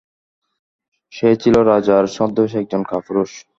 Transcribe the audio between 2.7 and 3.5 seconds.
কাপুরুষ।